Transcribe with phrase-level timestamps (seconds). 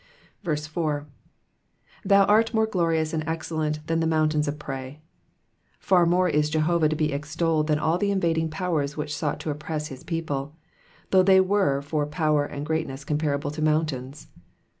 [0.43, 1.05] 4.
[2.03, 4.97] ^^Thou art more glorious and excellent than the mountains qf prey^
[5.77, 9.51] Far more is Jehovah to be extolled than all the invading powers which sought to
[9.51, 10.55] oppress his people,
[11.11, 14.27] though they were for power and greatness comparable to mountains.